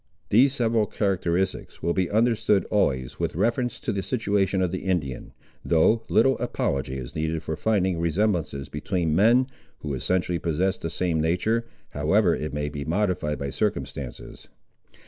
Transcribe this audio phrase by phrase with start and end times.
[0.29, 5.31] These several characteristics will be understood always with reference to the situation of the Indian,
[5.63, 9.45] though little apology is needed for finding resemblances between men,
[9.81, 14.47] who essentially possess the same nature, however it may be modified by circumstances.